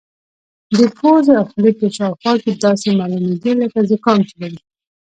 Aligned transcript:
د 0.77 0.79
پوزې 0.97 1.33
او 1.39 1.45
خولې 1.51 1.71
په 1.79 1.87
شاوخوا 1.97 2.33
کې 2.43 2.51
داسې 2.65 2.89
معلومېده 2.99 3.51
لکه 3.61 3.79
زکام 3.91 4.19
چې 4.27 4.35
لري. 4.41 4.59